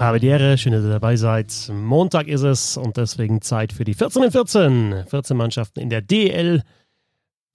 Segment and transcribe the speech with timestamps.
[0.00, 1.70] Habe die Ehre, schön, dass ihr dabei seid.
[1.70, 5.04] Montag ist es und deswegen Zeit für die 14 in 14.
[5.06, 6.62] 14 Mannschaften in der DL.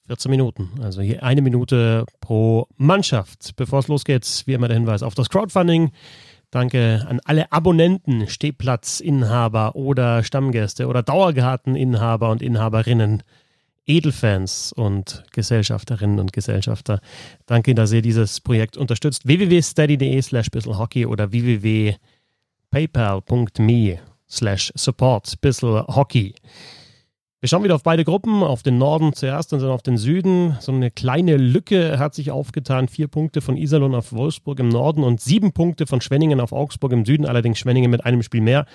[0.06, 3.56] 14 Minuten, also hier eine Minute pro Mannschaft.
[3.56, 5.90] Bevor es losgeht, wie immer der Hinweis auf das Crowdfunding.
[6.52, 13.24] Danke an alle Abonnenten, Stehplatzinhaber oder Stammgäste oder Dauergarteninhaber und Inhaberinnen,
[13.88, 17.00] Edelfans und Gesellschafterinnen und Gesellschafter.
[17.48, 19.26] Danke, dass ihr dieses Projekt unterstützt.
[19.26, 21.96] www.steady.de slash hockey oder www
[22.76, 26.36] paypal.me slash support bissl hockey.
[27.40, 30.58] Wir schauen wieder auf beide Gruppen, auf den Norden zuerst und dann auf den Süden.
[30.60, 32.90] So eine kleine Lücke hat sich aufgetan.
[32.90, 36.92] Vier Punkte von Iserlohn auf Wolfsburg im Norden und sieben Punkte von Schwenningen auf Augsburg
[36.92, 37.26] im Süden.
[37.26, 38.66] Allerdings Schwenningen mit einem Spiel mehr.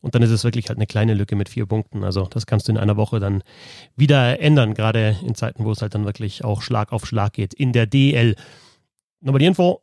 [0.00, 2.04] Und dann ist es wirklich halt eine kleine Lücke mit vier Punkten.
[2.04, 3.42] Also das kannst du in einer Woche dann
[3.96, 7.54] wieder ändern, gerade in Zeiten, wo es halt dann wirklich auch Schlag auf Schlag geht
[7.54, 8.36] in der DL.
[9.20, 9.82] Nochmal die Info,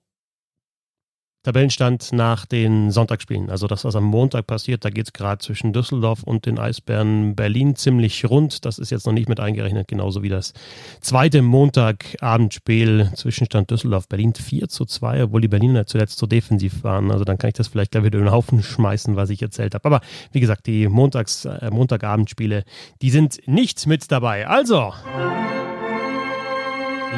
[1.45, 3.51] Tabellenstand nach den Sonntagsspielen.
[3.51, 7.35] Also das, was am Montag passiert, da geht es gerade zwischen Düsseldorf und den Eisbären
[7.35, 8.65] Berlin ziemlich rund.
[8.65, 10.53] Das ist jetzt noch nicht mit eingerechnet, genauso wie das
[11.01, 17.11] zweite Montagabendspiel Zwischenstand Düsseldorf-Berlin 4 zu 2, obwohl die Berliner zuletzt so defensiv waren.
[17.11, 19.75] Also dann kann ich das vielleicht gleich wieder in den Haufen schmeißen, was ich erzählt
[19.75, 19.85] habe.
[19.85, 20.01] Aber
[20.31, 22.63] wie gesagt, die Montags, äh, Montagabendspiele,
[23.03, 24.47] die sind nicht mit dabei.
[24.47, 24.93] Also.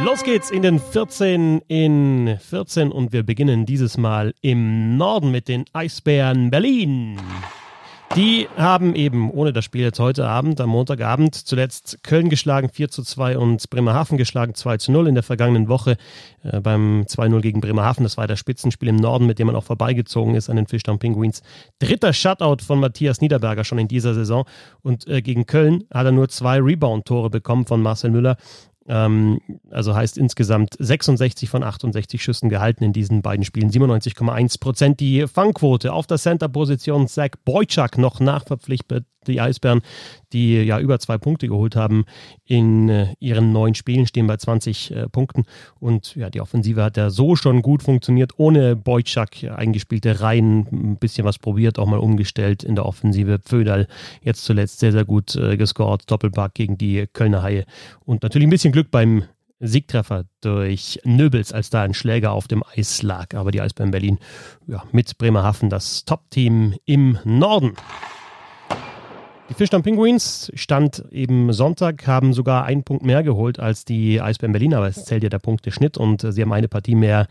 [0.03, 5.47] Los geht's in den 14 in 14 und wir beginnen dieses Mal im Norden mit
[5.47, 7.19] den Eisbären Berlin.
[8.15, 12.89] Die haben eben ohne das Spiel jetzt heute Abend, am Montagabend, zuletzt Köln geschlagen 4
[12.89, 15.97] zu 2 und Bremerhaven geschlagen 2 zu 0 in der vergangenen Woche
[16.43, 18.03] äh, beim 2-0 gegen Bremerhaven.
[18.03, 20.99] Das war das Spitzenspiel im Norden, mit dem man auch vorbeigezogen ist an den Fischtown
[20.99, 21.41] Penguins.
[21.79, 24.45] Dritter Shutout von Matthias Niederberger schon in dieser Saison
[24.81, 28.37] und äh, gegen Köln hat er nur zwei Rebound-Tore bekommen von Marcel Müller
[28.87, 29.39] ähm,
[29.69, 33.69] also heißt insgesamt 66 von 68 Schüssen gehalten in diesen beiden Spielen.
[33.69, 35.93] 97,1 Prozent die Fangquote.
[35.93, 39.81] Auf der Center-Position Zach Boyczak noch nachverpflichtet die Eisbären,
[40.33, 42.05] die ja über zwei Punkte geholt haben
[42.45, 45.45] in äh, ihren neun Spielen, stehen bei 20 äh, Punkten.
[45.79, 50.97] Und ja, die Offensive hat ja so schon gut funktioniert, ohne Boyczak eingespielte Reihen, ein
[50.97, 53.39] bisschen was probiert, auch mal umgestellt in der Offensive.
[53.39, 53.87] Pföderl
[54.21, 57.65] jetzt zuletzt sehr, sehr gut äh, gescored, Doppelpack gegen die Kölner Haie.
[58.05, 59.23] Und natürlich ein bisschen Glück beim
[59.59, 63.33] Siegtreffer durch Nöbels, als da ein Schläger auf dem Eis lag.
[63.33, 64.19] Aber die Eisbären Berlin
[64.67, 67.73] ja, mit Bremerhaven das Top-Team im Norden.
[69.49, 74.51] Die Fischdamm Penguins stand eben Sonntag, haben sogar einen Punkt mehr geholt als die Eisbären
[74.51, 77.27] Berlin, aber es zählt ja der Punkteschnitt und sie haben eine Partie mehr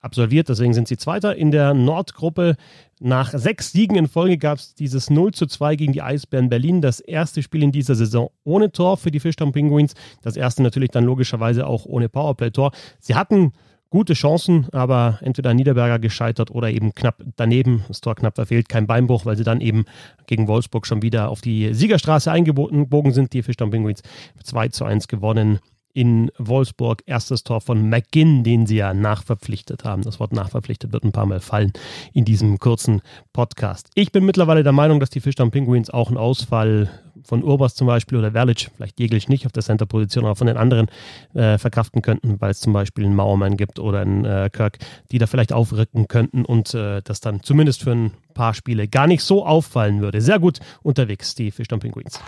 [0.00, 2.56] absolviert, deswegen sind sie Zweiter in der Nordgruppe.
[3.00, 6.80] Nach sechs Siegen in Folge gab es dieses 0 zu 2 gegen die Eisbären Berlin.
[6.80, 9.94] Das erste Spiel in dieser Saison ohne Tor für die Fischdamm Penguins.
[10.22, 12.72] Das erste natürlich dann logischerweise auch ohne Powerplay-Tor.
[13.00, 13.52] Sie hatten
[13.94, 17.84] gute Chancen, aber entweder Niederberger gescheitert oder eben knapp daneben.
[17.86, 19.84] Das Tor knapp verfehlt, kein Beinbruch, weil sie dann eben
[20.26, 23.32] gegen Wolfsburg schon wieder auf die Siegerstraße eingebogen sind.
[23.32, 24.02] Die Fischtown Penguins
[24.42, 25.60] 2 zu 1 gewonnen
[25.94, 27.02] in Wolfsburg.
[27.06, 30.02] Erstes Tor von McGinn, den sie ja nachverpflichtet haben.
[30.02, 31.72] Das Wort nachverpflichtet wird ein paar Mal fallen
[32.12, 33.00] in diesem kurzen
[33.32, 33.88] Podcast.
[33.94, 36.90] Ich bin mittlerweile der Meinung, dass die Fischtown Penguins auch einen Ausfall
[37.22, 40.56] von Urbas zum Beispiel oder Verlic, vielleicht Jeglic nicht auf der Center-Position, aber von den
[40.56, 40.88] anderen
[41.32, 44.78] äh, verkraften könnten, weil es zum Beispiel einen Mauermann gibt oder einen äh, Kirk,
[45.12, 49.06] die da vielleicht aufrücken könnten und äh, das dann zumindest für ein paar Spiele gar
[49.06, 50.20] nicht so auffallen würde.
[50.20, 52.20] Sehr gut unterwegs, die Fischtown Penguins.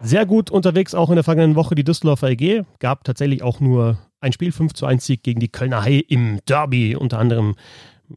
[0.00, 2.62] Sehr gut unterwegs auch in der vergangenen Woche die Düsseldorfer EG.
[2.78, 6.38] Gab tatsächlich auch nur ein Spiel 5 zu 1 Sieg gegen die Kölner Haie im
[6.46, 7.56] Derby, unter anderem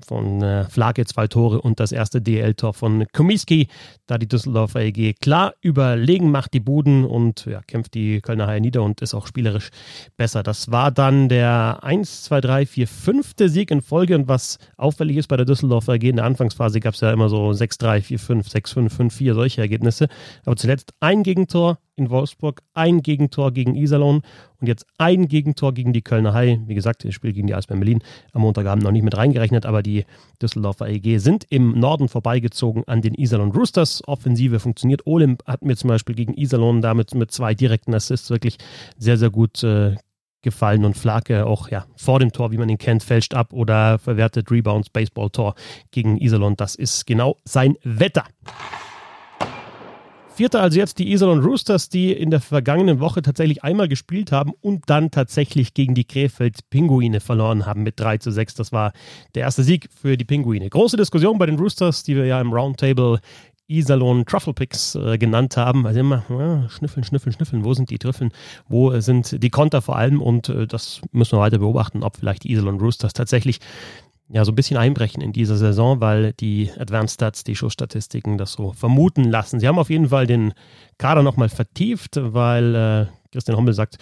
[0.05, 3.67] von äh, Flake zwei Tore und das erste DL-Tor von Komiski,
[4.07, 8.61] da die Düsseldorfer EG klar überlegen macht die Buden und ja, kämpft die Kölner Haie
[8.61, 9.69] nieder und ist auch spielerisch
[10.17, 10.43] besser.
[10.43, 13.31] Das war dann der 1, 2, 3, 4, 5.
[13.45, 16.93] Sieg in Folge und was auffällig ist bei der Düsseldorfer EG in der Anfangsphase gab
[16.93, 20.07] es ja immer so 6, 3, 4, 5, 6, 5, 5, 4 solche Ergebnisse,
[20.45, 24.21] aber zuletzt ein Gegentor, in Wolfsburg, ein Gegentor gegen Iserlohn
[24.59, 26.61] und jetzt ein Gegentor gegen die Kölner Haie.
[26.65, 28.03] Wie gesagt, das Spiel gegen die Eisbären Berlin
[28.33, 30.05] am Montagabend noch nicht mit reingerechnet, aber die
[30.41, 34.01] Düsseldorfer EG sind im Norden vorbeigezogen an den Iserlohn Roosters.
[34.07, 35.05] Offensive funktioniert.
[35.05, 38.57] Olymp hat mir zum Beispiel gegen Iserlohn damit mit zwei direkten Assists wirklich
[38.97, 39.95] sehr, sehr gut äh,
[40.41, 43.99] gefallen und Flake auch ja vor dem Tor, wie man ihn kennt, fälscht ab oder
[43.99, 45.55] verwertet Rebounds, Baseball-Tor
[45.91, 46.55] gegen Iserlohn.
[46.55, 48.25] Das ist genau sein Wetter.
[50.41, 54.53] Vierter also jetzt die Iserlohn Roosters, die in der vergangenen Woche tatsächlich einmal gespielt haben
[54.59, 58.55] und dann tatsächlich gegen die Krefeld Pinguine verloren haben mit 3 zu 6.
[58.55, 58.91] Das war
[59.35, 60.67] der erste Sieg für die Pinguine.
[60.67, 63.19] Große Diskussion bei den Roosters, die wir ja im Roundtable
[63.67, 65.85] Iserlohn Truffle Picks äh, genannt haben.
[65.85, 67.63] Also immer ja, schnüffeln, schnüffeln, schnüffeln.
[67.63, 68.31] Wo sind die Trüffeln?
[68.67, 70.23] Wo sind die Konter vor allem?
[70.23, 73.59] Und äh, das müssen wir weiter beobachten, ob vielleicht die Iserlohn Roosters tatsächlich
[74.33, 78.53] ja, so ein bisschen einbrechen in dieser Saison, weil die Advanced Stats, die Schussstatistiken das
[78.53, 79.59] so vermuten lassen.
[79.59, 80.53] Sie haben auf jeden Fall den
[80.97, 83.97] Kader nochmal vertieft, weil äh, Christian Hommel sagt,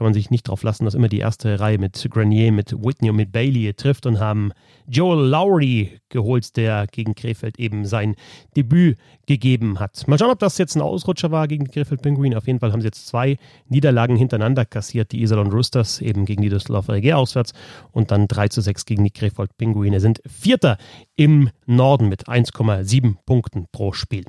[0.00, 3.10] kann man sich nicht darauf lassen, dass immer die erste Reihe mit Grenier, mit Whitney
[3.10, 4.50] und mit Bailey trifft und haben
[4.88, 8.16] Joel Lowry geholt, der gegen Krefeld eben sein
[8.56, 10.08] Debüt gegeben hat.
[10.08, 12.38] Mal schauen, ob das jetzt ein Ausrutscher war gegen die Krefeld Pinguine.
[12.38, 13.36] Auf jeden Fall haben sie jetzt zwei
[13.68, 15.12] Niederlagen hintereinander kassiert.
[15.12, 17.52] Die Iserlohn Roosters eben gegen die Düsseldorfer EG auswärts
[17.92, 20.00] und dann 3 zu 6 gegen die Krefeld Pinguine.
[20.00, 20.78] Sind Vierter
[21.14, 24.24] im Norden mit 1,7 Punkten pro Spiel.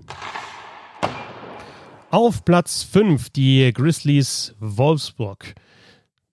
[2.11, 5.55] Auf Platz 5 die Grizzlies Wolfsburg.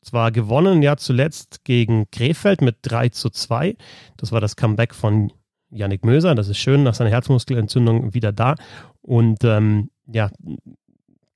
[0.03, 3.77] Zwar gewonnen ja zuletzt gegen Krefeld mit 3 zu 2.
[4.17, 5.33] Das war das Comeback von
[5.71, 6.35] Yannick Möser.
[6.35, 8.57] Das ist schön, nach seiner Herzmuskelentzündung wieder da.
[9.03, 10.31] Und ähm, ja,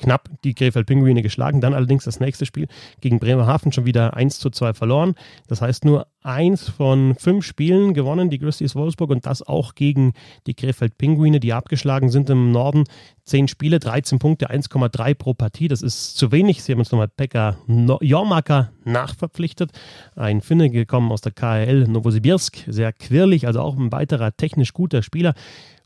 [0.02, 1.60] knapp die Krefeld-Pinguine geschlagen.
[1.60, 2.66] Dann allerdings das nächste Spiel
[3.00, 5.14] gegen Bremerhaven schon wieder 1 zu 2 verloren.
[5.46, 10.12] Das heißt nur eins von fünf Spielen gewonnen, die Grizzlies Wolfsburg und das auch gegen
[10.46, 12.84] die Krefeld-Pinguine, die abgeschlagen sind im Norden.
[13.24, 15.68] Zehn Spiele, 13 Punkte, 1,3 pro Partie.
[15.68, 16.62] Das ist zu wenig.
[16.62, 19.70] Sie haben uns nochmal Pekka Jormaka nachverpflichtet.
[20.16, 22.64] Ein Finne gekommen aus der KL Novosibirsk.
[22.66, 25.34] Sehr quirlig, also auch ein weiterer technisch guter Spieler.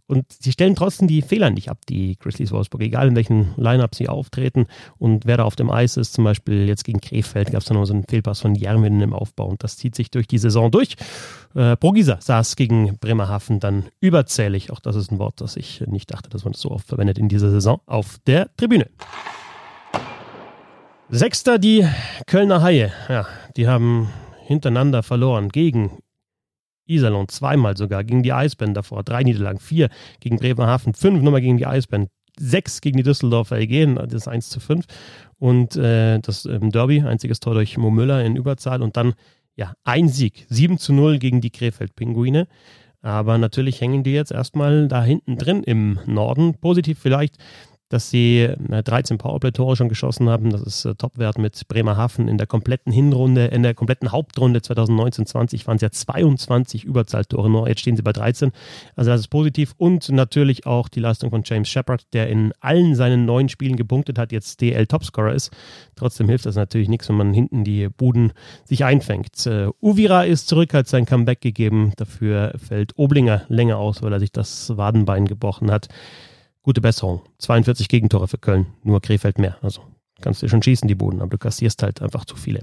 [0.08, 3.94] Und sie stellen trotzdem die Fehler nicht ab, die Grizzlies Wolfsburg, egal in welchen Line-Up
[3.94, 4.66] sie auftreten
[4.98, 6.12] und wer da auf dem Eis ist.
[6.12, 9.12] Zum Beispiel jetzt gegen Krefeld gab es dann noch so einen Fehlpass von Jermin im
[9.12, 10.96] Aufbau und das zieht sich durch die Saison durch.
[11.54, 16.12] Äh, Progisa saß gegen Bremerhaven dann überzählig, auch das ist ein Wort, das ich nicht
[16.12, 18.88] dachte, dass man das so oft verwendet in dieser Saison, auf der Tribüne.
[21.08, 21.86] Sechster die
[22.26, 22.92] Kölner Haie.
[23.08, 23.26] Ja,
[23.56, 24.08] die haben
[24.44, 25.98] hintereinander verloren gegen
[26.86, 29.88] Iserlohn zweimal sogar, gegen die Eisbären davor, drei Niederlagen, vier
[30.20, 34.50] gegen Bremerhaven, fünf nochmal gegen die Eisbären, sechs gegen die Düsseldorfer EG, das ist 1
[34.50, 34.84] zu 5
[35.38, 39.14] und äh, das ähm, Derby, einziges Tor durch Mo Müller in Überzahl und dann
[39.56, 42.46] ja, ein Sieg, 7 zu 0 gegen die Krefeld-Pinguine.
[43.02, 46.54] Aber natürlich hängen die jetzt erstmal da hinten drin im Norden.
[46.54, 47.38] Positiv vielleicht,
[47.88, 50.50] dass sie 13 äh, Powerplay-Tore schon geschossen haben.
[50.50, 55.66] Das ist äh, Topwert mit Bremerhaven in der kompletten Hinrunde, in der kompletten Hauptrunde 2019-20
[55.66, 57.68] waren es ja 22 Überzahltore nur.
[57.68, 58.50] Jetzt stehen sie bei 13.
[58.96, 59.74] Also das ist positiv.
[59.78, 64.18] Und natürlich auch die Leistung von James Shepard, der in allen seinen neun Spielen gepunktet
[64.18, 65.52] hat, jetzt DL-Topscorer ist.
[65.94, 68.32] Trotzdem hilft das natürlich nichts, wenn man hinten die Buden
[68.64, 69.46] sich einfängt.
[69.46, 71.92] Uh, Uvira ist zurück, hat sein Comeback gegeben.
[71.96, 75.88] Dafür fällt Oblinger länger aus, weil er sich das Wadenbein gebrochen hat
[76.66, 77.22] gute Besserung.
[77.38, 79.56] 42 Gegentore für Köln, nur Krefeld mehr.
[79.62, 79.82] Also
[80.20, 82.60] kannst du schon schießen, die Boden, aber du kassierst halt einfach zu viele.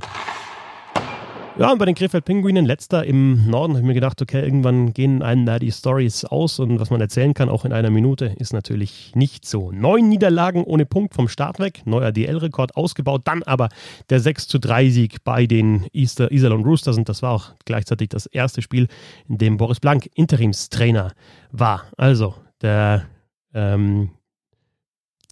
[1.57, 5.21] Ja, und bei den Krefeld-Pinguinen, letzter im Norden, habe ich mir gedacht, okay, irgendwann gehen
[5.21, 8.51] einem da die Stories aus und was man erzählen kann, auch in einer Minute, ist
[8.51, 9.71] natürlich nicht so.
[9.71, 13.69] Neun Niederlagen ohne Punkt vom Start weg, neuer DL-Rekord ausgebaut, dann aber
[14.09, 18.09] der 6 zu 3 Sieg bei den Easter, Iserlohn Roosters und das war auch gleichzeitig
[18.09, 18.87] das erste Spiel,
[19.29, 21.13] in dem Boris Blank Interimstrainer
[21.51, 21.83] war.
[21.95, 23.05] Also, der
[23.53, 24.11] ähm,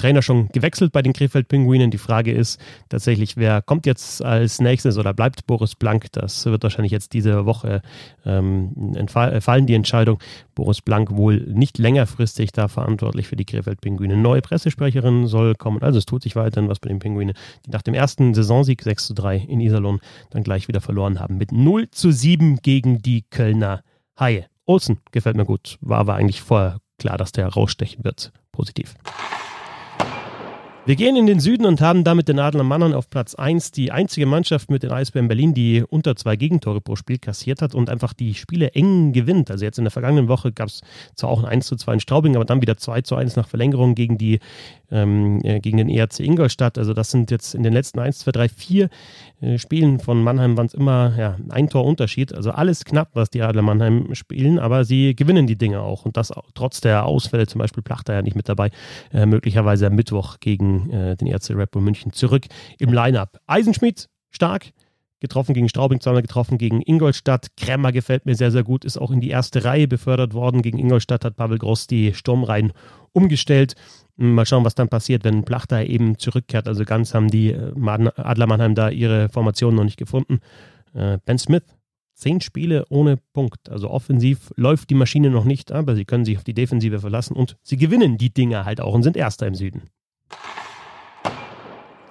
[0.02, 1.92] Trainer schon gewechselt bei den Krefeld-Pinguinen.
[1.92, 2.60] Die Frage ist
[2.90, 6.12] tatsächlich, wer kommt jetzt als nächstes oder bleibt Boris Blank?
[6.14, 7.84] Das wird wahrscheinlich jetzt diese Woche
[8.26, 10.18] ähm, entfallen, die Entscheidung.
[10.56, 14.18] Boris Blank wohl nicht längerfristig da verantwortlich für die Krefeld-Pinguine.
[14.18, 15.84] Neue Pressesprecherin soll kommen.
[15.84, 17.36] Also es tut sich weiterhin was bei den Pinguinen,
[17.68, 20.00] die nach dem ersten Saisonsieg 6 zu 3 in Iserlohn
[20.32, 21.38] dann gleich wieder verloren haben.
[21.38, 23.84] Mit 0 zu 7 gegen die Kölner
[24.20, 24.48] Haie.
[24.66, 25.78] Olsen gefällt mir gut.
[25.82, 28.32] War aber eigentlich vorher klar, dass der rausstechen wird.
[28.52, 28.96] Positiv.
[30.84, 33.92] Wir gehen in den Süden und haben damit den Adler Mannern auf Platz 1 die
[33.92, 37.88] einzige Mannschaft mit den Eisbären Berlin, die unter zwei Gegentore pro Spiel kassiert hat und
[37.88, 39.52] einfach die Spiele eng gewinnt.
[39.52, 40.82] Also jetzt in der vergangenen Woche gab es
[41.14, 43.48] zwar auch ein 1 zu 2 in Straubing, aber dann wieder 2 zu 1 nach
[43.48, 44.40] Verlängerung gegen, die,
[44.90, 46.80] ähm, äh, gegen den ERC Ingolstadt.
[46.80, 48.90] Also das sind jetzt in den letzten 1, 2, 3, 4
[49.42, 52.34] äh, Spielen von Mannheim waren es immer ja, ein Tor Unterschied.
[52.34, 56.06] Also alles knapp, was die Adler Mannheim spielen, aber sie gewinnen die Dinge auch.
[56.06, 58.72] Und das trotz der Ausfälle, zum Beispiel Plachter ja nicht mit dabei,
[59.14, 62.46] äh, möglicherweise am Mittwoch gegen äh, den ERC Red Bull München zurück
[62.80, 63.40] im Lineup.
[63.48, 64.72] Eisenschmidt stark,
[65.22, 67.56] getroffen gegen Straubing, zweimal getroffen gegen Ingolstadt.
[67.56, 70.62] Kremmer gefällt mir sehr, sehr gut, ist auch in die erste Reihe befördert worden.
[70.62, 72.74] Gegen Ingolstadt hat Pavel Gross die Sturmreihen
[73.14, 73.76] umgestellt.
[74.18, 76.68] Mal schauen, was dann passiert, wenn Plachter eben zurückkehrt.
[76.68, 77.72] Also ganz haben die äh,
[78.16, 80.40] Adler Mannheim da ihre Formation noch nicht gefunden.
[80.94, 81.64] Äh, ben Smith,
[82.16, 83.70] zehn Spiele ohne Punkt.
[83.70, 87.36] Also offensiv läuft die Maschine noch nicht, aber sie können sich auf die Defensive verlassen
[87.36, 89.84] und sie gewinnen die Dinge halt auch und sind Erster im Süden.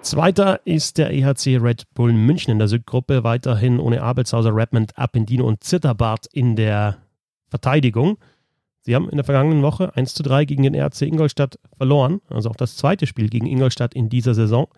[0.02, 5.47] Zweiter ist der EHC Red Bull München in der Südgruppe, weiterhin ohne Abelshauser, Redmond, Appendino
[5.47, 6.97] und Zitterbart in der
[7.49, 8.16] Verteidigung.
[8.80, 12.49] Sie haben in der vergangenen Woche 1 zu 3 gegen den RC Ingolstadt verloren, also
[12.49, 14.69] auch das zweite Spiel gegen Ingolstadt in dieser Saison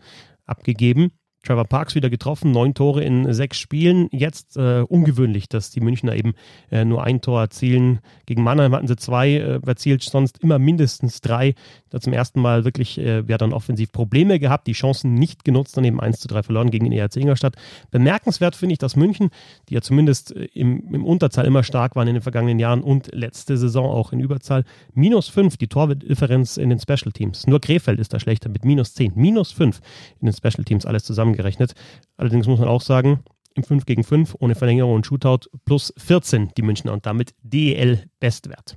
[0.44, 1.12] abgegeben.
[1.42, 4.08] Trevor Parks wieder getroffen, neun Tore in sechs Spielen.
[4.12, 6.34] Jetzt äh, ungewöhnlich, dass die Münchner eben
[6.70, 7.98] äh, nur ein Tor erzielen.
[8.26, 11.54] Gegen Mannheim hatten sie zwei äh, erzielt, sonst immer mindestens drei.
[11.90, 15.76] Da zum ersten Mal wirklich äh, ja, dann offensiv Probleme gehabt, die Chancen nicht genutzt,
[15.76, 17.56] dann eben 1 zu 3 verloren gegen den ERC Ingolstadt.
[17.90, 19.30] Bemerkenswert finde ich, dass München,
[19.68, 23.12] die ja zumindest äh, im, im Unterzahl immer stark waren in den vergangenen Jahren und
[23.12, 27.48] letzte Saison auch in Überzahl, minus fünf die Tordifferenz in den Special Teams.
[27.48, 29.12] Nur Krefeld ist da schlechter mit minus zehn.
[29.16, 29.80] Minus fünf
[30.20, 31.74] in den Special Teams, alles zusammen zusammengerechnet.
[32.16, 33.20] Allerdings muss man auch sagen,
[33.54, 38.04] im 5 gegen 5 ohne Verlängerung und Shootout plus 14 die Münchner und damit DEL
[38.20, 38.76] Bestwert.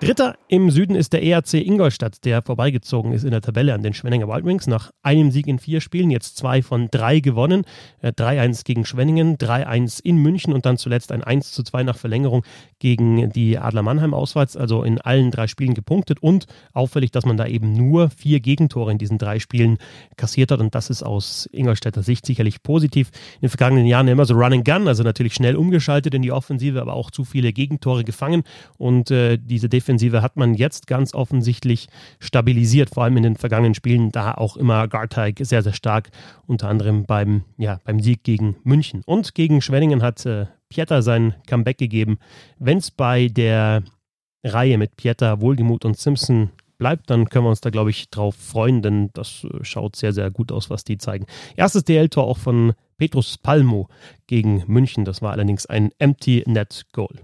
[0.00, 3.94] Dritter im Süden ist der ERC Ingolstadt, der vorbeigezogen ist in der Tabelle an den
[3.94, 4.68] Schwenninger Wild Wings.
[4.68, 7.64] Nach einem Sieg in vier Spielen, jetzt zwei von drei gewonnen.
[8.04, 12.44] 3-1 äh, gegen Schwenningen, 3-1 in München und dann zuletzt ein 1-2 nach Verlängerung
[12.78, 14.56] gegen die Adler Mannheim auswärts.
[14.56, 18.92] Also in allen drei Spielen gepunktet und auffällig, dass man da eben nur vier Gegentore
[18.92, 19.78] in diesen drei Spielen
[20.16, 20.60] kassiert hat.
[20.60, 23.10] Und das ist aus Ingolstädter Sicht sicherlich positiv.
[23.36, 26.30] In den vergangenen Jahren immer so Run and Gun, also natürlich schnell umgeschaltet in die
[26.30, 28.44] Offensive, aber auch zu viele Gegentore gefangen.
[28.76, 31.88] Und äh, diese Defensive Defensive hat man jetzt ganz offensichtlich
[32.20, 36.10] stabilisiert, vor allem in den vergangenen Spielen, da auch immer Garteig sehr, sehr stark,
[36.46, 39.02] unter anderem beim, ja, beim Sieg gegen München.
[39.06, 42.18] Und gegen Schwenningen hat äh, Pieter sein Comeback gegeben.
[42.58, 43.82] Wenn es bei der
[44.44, 48.36] Reihe mit Pieter, Wohlgemuth und Simpson bleibt, dann können wir uns da, glaube ich, drauf
[48.36, 51.24] freuen, denn das äh, schaut sehr, sehr gut aus, was die zeigen.
[51.56, 53.88] Erstes DL-Tor auch von Petrus Palmo
[54.26, 55.06] gegen München.
[55.06, 57.14] Das war allerdings ein Empty Net Goal.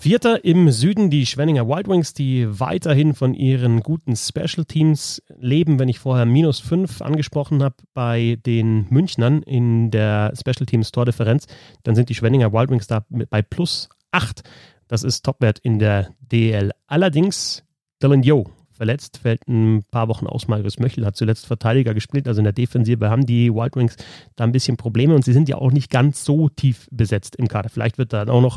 [0.00, 5.78] Vierter im Süden die Schwenninger Wild Wings, die weiterhin von ihren guten Special Teams leben.
[5.78, 11.48] Wenn ich vorher minus 5 angesprochen habe bei den Münchnern in der Special Teams Tordifferenz,
[11.82, 14.42] dann sind die Schwenninger Wild Wings da bei plus 8.
[14.88, 16.70] Das ist Topwert in der DL.
[16.86, 17.62] Allerdings
[18.02, 20.48] Dylan Yo verletzt, fällt ein paar Wochen aus.
[20.48, 23.96] Marius Möchel hat zuletzt Verteidiger gespielt, also in der Defensive haben die Wild Wings
[24.34, 27.48] da ein bisschen Probleme und sie sind ja auch nicht ganz so tief besetzt im
[27.48, 27.68] Kader.
[27.68, 28.56] Vielleicht wird da auch noch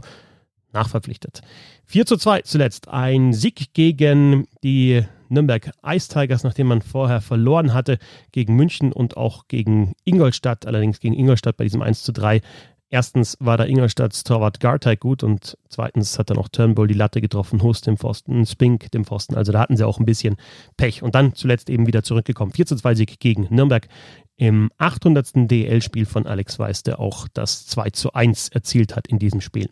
[0.73, 1.41] nachverpflichtet.
[1.85, 2.87] 4 zu 2 zuletzt.
[2.87, 7.97] Ein Sieg gegen die Nürnberg Ice Tigers, nachdem man vorher verloren hatte
[8.31, 12.41] gegen München und auch gegen Ingolstadt, allerdings gegen Ingolstadt bei diesem 1 zu 3.
[12.93, 17.21] Erstens war da Ingolstadts Torwart Garteig gut und zweitens hat dann auch Turnbull die Latte
[17.21, 19.33] getroffen, Hust dem Pfosten, Spink dem Pfosten.
[19.33, 20.35] Also da hatten sie auch ein bisschen
[20.77, 21.01] Pech.
[21.01, 22.51] Und dann zuletzt eben wieder zurückgekommen.
[22.51, 23.87] 4 zu 2 Sieg gegen Nürnberg
[24.35, 25.49] im 800.
[25.49, 29.71] DL-Spiel von Alex Weiß, der auch das 2 zu 1 erzielt hat in diesem Spiel.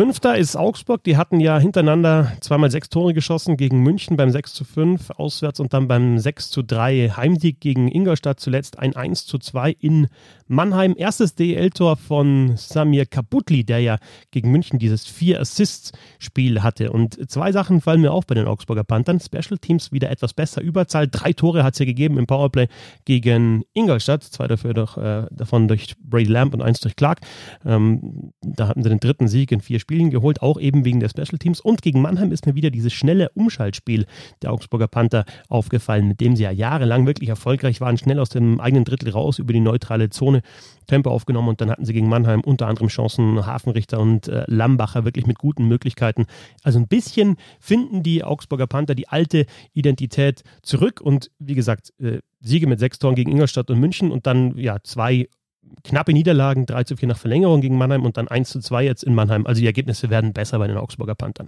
[0.00, 1.04] Fünfter ist Augsburg.
[1.04, 5.60] Die hatten ja hintereinander zweimal sechs Tore geschossen gegen München beim 6 zu 5 auswärts
[5.60, 10.06] und dann beim 6 zu 3 Heimsieg gegen Ingolstadt zuletzt ein 1 zu 2 in
[10.48, 10.94] Mannheim.
[10.96, 13.98] Erstes DL-Tor von Samir Kaputli, der ja
[14.30, 16.92] gegen München dieses Vier-Assists-Spiel hatte.
[16.92, 19.20] Und zwei Sachen fallen mir auf bei den Augsburger Panthern.
[19.20, 20.62] Special Teams wieder etwas besser.
[20.62, 21.08] Überzahl.
[21.08, 22.68] Drei Tore hat es ja gegeben im Powerplay
[23.04, 24.24] gegen Ingolstadt.
[24.24, 27.20] Zwei dafür doch, äh, davon durch Brady Lamb und eins durch Clark.
[27.66, 31.00] Ähm, da hatten sie den dritten Sieg in vier Spielen Spielen geholt, auch eben wegen
[31.00, 31.60] der Special Teams.
[31.60, 34.06] Und gegen Mannheim ist mir wieder dieses schnelle Umschaltspiel
[34.40, 38.60] der Augsburger Panther aufgefallen, mit dem sie ja jahrelang wirklich erfolgreich waren, schnell aus dem
[38.60, 40.42] eigenen Drittel raus über die neutrale Zone
[40.86, 45.04] Tempo aufgenommen und dann hatten sie gegen Mannheim unter anderem Chancen, Hafenrichter und äh, Lambacher
[45.04, 46.26] wirklich mit guten Möglichkeiten.
[46.62, 52.20] Also ein bisschen finden die Augsburger Panther die alte Identität zurück und wie gesagt, äh,
[52.40, 55.28] Siege mit sechs Toren gegen Ingolstadt und München und dann ja zwei
[55.84, 59.04] knappe Niederlagen, 3 zu 4 nach Verlängerung gegen Mannheim und dann 1 zu 2 jetzt
[59.04, 59.46] in Mannheim.
[59.46, 61.46] Also die Ergebnisse werden besser bei den Augsburger Panthern.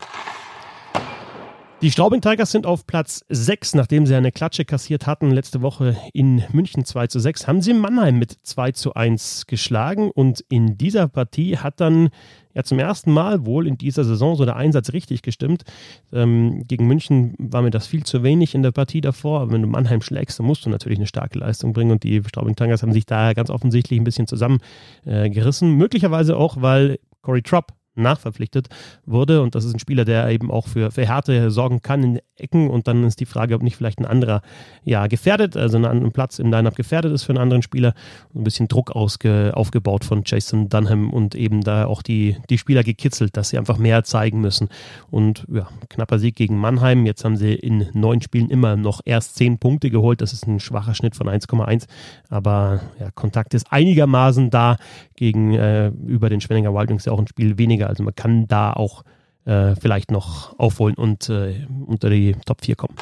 [1.82, 5.96] Die Straubing Tigers sind auf Platz 6, nachdem sie eine Klatsche kassiert hatten letzte Woche
[6.12, 10.78] in München 2 zu 6, haben sie Mannheim mit 2 zu 1 geschlagen und in
[10.78, 12.10] dieser Partie hat dann
[12.54, 15.64] ja zum ersten Mal wohl in dieser Saison so der Einsatz richtig gestimmt.
[16.12, 19.62] Ähm, gegen München war mir das viel zu wenig in der Partie davor, aber wenn
[19.62, 22.82] du Mannheim schlägst, dann musst du natürlich eine starke Leistung bringen und die Straubing Tigers
[22.82, 25.72] haben sich da ganz offensichtlich ein bisschen zusammengerissen.
[25.72, 28.68] Möglicherweise auch, weil Corey Trupp nachverpflichtet
[29.06, 29.42] wurde.
[29.42, 32.70] Und das ist ein Spieler, der eben auch für, für Härte sorgen kann in Ecken.
[32.70, 34.42] Und dann ist die Frage, ob nicht vielleicht ein anderer
[34.84, 37.94] ja, gefährdet, also ein Platz im Lineup gefährdet ist für einen anderen Spieler.
[38.34, 42.82] Ein bisschen Druck ausge, aufgebaut von Jason Dunham und eben da auch die, die Spieler
[42.82, 44.68] gekitzelt, dass sie einfach mehr zeigen müssen.
[45.10, 47.06] Und ja, knapper Sieg gegen Mannheim.
[47.06, 50.20] Jetzt haben sie in neun Spielen immer noch erst zehn Punkte geholt.
[50.20, 51.86] Das ist ein schwacher Schnitt von 1,1.
[52.28, 54.76] Aber ja, Kontakt ist einigermaßen da
[55.16, 57.81] gegen äh, über den Schwenninger Wild Wings ja auch ein Spiel weniger.
[57.88, 59.02] Also man kann da auch
[59.44, 62.96] äh, vielleicht noch aufholen und äh, unter die Top 4 kommen.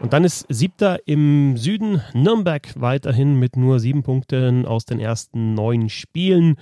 [0.00, 5.54] Und dann ist siebter im Süden Nürnberg weiterhin mit nur sieben Punkten aus den ersten
[5.54, 6.56] neun Spielen.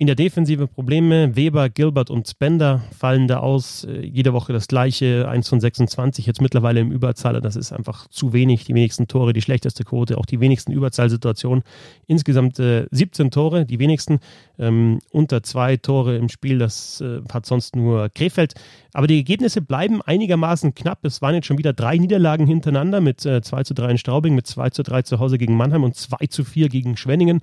[0.00, 1.34] In der Defensive Probleme.
[1.34, 3.82] Weber, Gilbert und Spender fallen da aus.
[3.82, 5.26] Äh, jede Woche das gleiche.
[5.28, 7.40] 1 von 26 jetzt mittlerweile im Überzahler.
[7.40, 8.64] Das ist einfach zu wenig.
[8.64, 11.64] Die wenigsten Tore, die schlechteste Quote, auch die wenigsten Überzahlsituationen.
[12.06, 14.20] Insgesamt äh, 17 Tore, die wenigsten.
[14.60, 16.58] Ähm, unter zwei Tore im Spiel.
[16.58, 18.54] Das äh, hat sonst nur Krefeld.
[18.92, 21.04] Aber die Ergebnisse bleiben einigermaßen knapp.
[21.04, 24.36] Es waren jetzt schon wieder drei Niederlagen hintereinander mit äh, 2 zu 3 in Straubing,
[24.36, 27.40] mit 2 zu 3 zu Hause gegen Mannheim und 2 zu 4 gegen Schwenningen.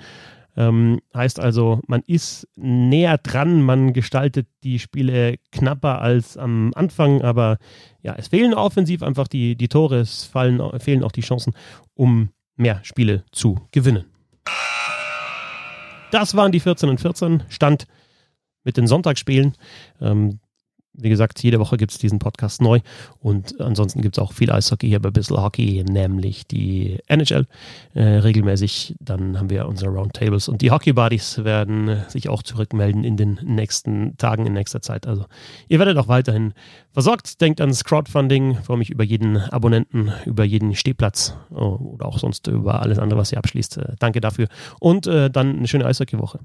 [0.57, 7.21] Ähm, heißt also, man ist näher dran, man gestaltet die Spiele knapper als am Anfang,
[7.21, 7.57] aber
[8.01, 11.53] ja, es fehlen offensiv einfach die, die Tore, es fallen, fehlen auch die Chancen,
[11.93, 14.05] um mehr Spiele zu gewinnen.
[16.11, 17.87] Das waren die 14 und 14, Stand
[18.63, 19.53] mit den Sonntagsspielen.
[19.99, 20.39] Ähm,
[20.97, 22.79] wie gesagt, jede Woche gibt es diesen Podcast neu
[23.19, 27.45] und ansonsten gibt es auch viel Eishockey hier bei Bissl Hockey, nämlich die NHL
[27.93, 28.95] äh, regelmäßig.
[28.99, 33.39] Dann haben wir unsere Roundtables und die Hockey Buddies werden sich auch zurückmelden in den
[33.43, 35.07] nächsten Tagen, in nächster Zeit.
[35.07, 35.25] Also
[35.67, 36.53] ihr werdet auch weiterhin
[36.91, 37.41] versorgt.
[37.41, 42.47] Denkt ans Crowdfunding, freue mich über jeden Abonnenten, über jeden Stehplatz oh, oder auch sonst
[42.47, 43.77] über alles andere, was ihr abschließt.
[43.77, 44.47] Äh, danke dafür
[44.79, 46.39] und äh, dann eine schöne Eishockey-Woche.